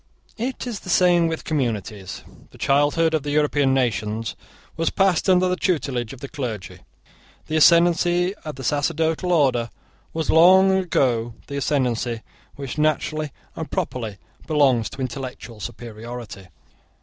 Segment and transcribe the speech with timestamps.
[0.39, 2.23] It is the same with communities.
[2.49, 4.35] The childhood of the European nations
[4.75, 6.79] was passed under the tutelage of the clergy.
[7.45, 9.69] The ascendancy of the sacerdotal order
[10.11, 12.23] was long the ascendancy
[12.55, 14.17] which naturally and properly
[14.47, 16.47] belongs to intellectual superiority.